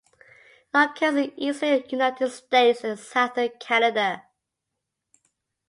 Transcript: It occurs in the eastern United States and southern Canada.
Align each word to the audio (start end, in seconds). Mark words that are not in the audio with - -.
It 0.73 0.73
occurs 0.79 1.09
in 1.09 1.15
the 1.15 1.33
eastern 1.37 1.83
United 1.89 2.31
States 2.31 2.83
and 2.83 2.97
southern 2.97 3.49
Canada. 3.59 4.25